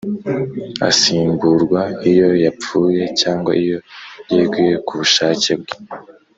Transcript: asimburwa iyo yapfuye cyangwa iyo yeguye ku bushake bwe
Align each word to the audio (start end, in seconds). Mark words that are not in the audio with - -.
asimburwa 0.89 1.81
iyo 2.11 2.29
yapfuye 2.45 3.03
cyangwa 3.21 3.51
iyo 3.63 3.77
yeguye 4.33 4.75
ku 4.85 4.91
bushake 4.99 5.51
bwe 5.61 5.75